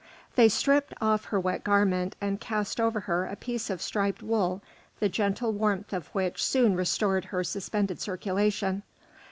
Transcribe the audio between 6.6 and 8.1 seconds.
restored her suspended